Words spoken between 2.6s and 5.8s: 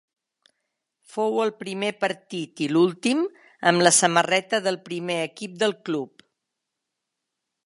i l'últim amb la samarreta del primer equip